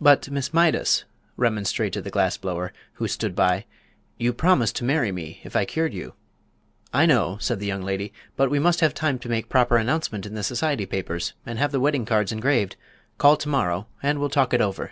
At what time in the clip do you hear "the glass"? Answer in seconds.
2.02-2.36